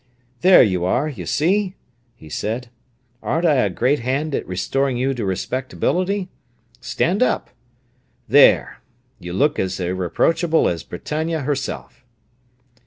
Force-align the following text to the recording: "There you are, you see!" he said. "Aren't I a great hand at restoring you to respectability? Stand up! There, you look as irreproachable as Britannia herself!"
"There 0.41 0.63
you 0.63 0.83
are, 0.83 1.07
you 1.07 1.27
see!" 1.27 1.75
he 2.15 2.27
said. 2.27 2.69
"Aren't 3.21 3.45
I 3.45 3.53
a 3.57 3.69
great 3.69 3.99
hand 3.99 4.33
at 4.33 4.47
restoring 4.47 4.97
you 4.97 5.13
to 5.13 5.23
respectability? 5.23 6.27
Stand 6.79 7.21
up! 7.21 7.51
There, 8.27 8.81
you 9.19 9.31
look 9.31 9.59
as 9.59 9.79
irreproachable 9.79 10.67
as 10.67 10.81
Britannia 10.81 11.41
herself!" 11.41 12.03